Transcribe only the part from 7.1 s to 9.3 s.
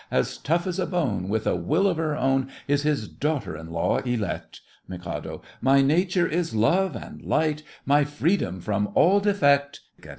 light— My freedom from all